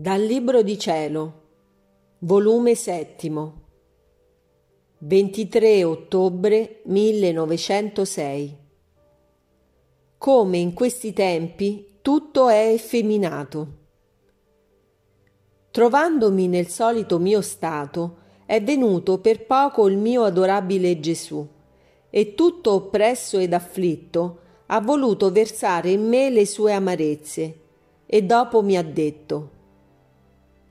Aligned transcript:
Dal 0.00 0.22
Libro 0.22 0.62
di 0.62 0.78
Cielo, 0.78 1.32
volume 2.18 2.76
settimo, 2.76 3.62
23 4.98 5.82
ottobre 5.82 6.82
1906. 6.84 8.56
Come 10.16 10.58
in 10.58 10.72
questi 10.72 11.12
tempi 11.12 11.98
tutto 12.00 12.48
è 12.48 12.68
effeminato. 12.68 13.68
Trovandomi 15.72 16.46
nel 16.46 16.68
solito 16.68 17.18
mio 17.18 17.40
stato, 17.40 18.18
è 18.46 18.62
venuto 18.62 19.18
per 19.18 19.46
poco 19.46 19.88
il 19.88 19.96
mio 19.96 20.22
adorabile 20.22 21.00
Gesù, 21.00 21.44
e 22.08 22.34
tutto 22.36 22.70
oppresso 22.72 23.36
ed 23.38 23.52
afflitto 23.52 24.38
ha 24.66 24.80
voluto 24.80 25.32
versare 25.32 25.90
in 25.90 26.06
me 26.06 26.30
le 26.30 26.46
sue 26.46 26.72
amarezze, 26.72 27.58
e 28.06 28.22
dopo 28.22 28.62
mi 28.62 28.76
ha 28.76 28.84
detto 28.84 29.56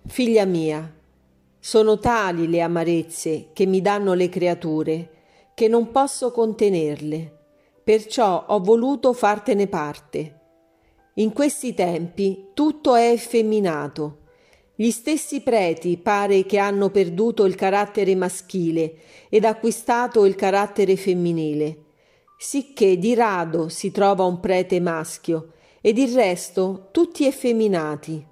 Figlia 0.08 0.46
mia, 0.46 0.96
sono 1.60 2.00
tali 2.00 2.48
le 2.48 2.62
amarezze 2.62 3.50
che 3.52 3.66
mi 3.66 3.82
danno 3.82 4.14
le 4.14 4.30
creature, 4.30 5.10
che 5.54 5.68
non 5.68 5.92
posso 5.92 6.32
contenerle, 6.32 7.36
perciò 7.84 8.46
ho 8.48 8.60
voluto 8.60 9.12
fartene 9.12 9.68
parte. 9.68 10.40
In 11.16 11.34
questi 11.34 11.74
tempi 11.74 12.52
tutto 12.54 12.96
è 12.96 13.12
effeminato. 13.12 14.20
Gli 14.76 14.92
stessi 14.92 15.42
preti 15.42 15.98
pare 15.98 16.46
che 16.46 16.58
hanno 16.58 16.90
perduto 16.90 17.46
il 17.46 17.56
carattere 17.56 18.16
maschile 18.16 18.96
ed 19.30 19.44
acquistato 19.44 20.26
il 20.26 20.36
carattere 20.36 20.96
femminile, 20.96 21.84
sicché 22.38 22.98
di 22.98 23.14
rado 23.14 23.68
si 23.68 23.92
trova 23.92 24.24
un 24.24 24.40
prete 24.40 24.80
maschio 24.80 25.52
ed 25.82 25.98
il 25.98 26.14
resto 26.14 26.88
tutti 26.92 27.26
effeminati. 27.26 28.26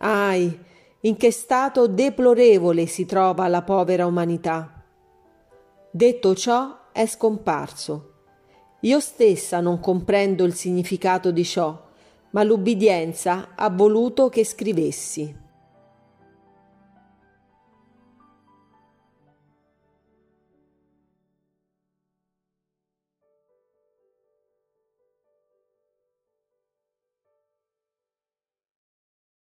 Ahi, 0.00 0.66
in 1.02 1.16
che 1.16 1.30
stato 1.30 1.86
deplorevole 1.86 2.86
si 2.86 3.06
trova 3.06 3.46
la 3.48 3.62
povera 3.62 4.06
umanità. 4.06 4.84
Detto 5.90 6.34
ciò, 6.34 6.90
è 6.92 7.06
scomparso. 7.06 8.12
Io 8.80 9.00
stessa 9.00 9.60
non 9.60 9.80
comprendo 9.80 10.44
il 10.44 10.54
significato 10.54 11.30
di 11.30 11.44
ciò, 11.44 11.86
ma 12.30 12.42
l'ubbidienza 12.42 13.50
ha 13.54 13.70
voluto 13.70 14.28
che 14.28 14.44
scrivessi. 14.44 15.46